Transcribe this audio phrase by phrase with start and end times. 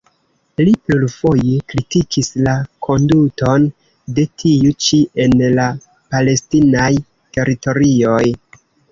[0.67, 2.53] Li plurfoje kritikis la
[2.87, 3.67] konduton
[4.19, 5.67] de tiu ĉi en la
[6.15, 6.89] palestinaj
[7.39, 8.23] teritorioj.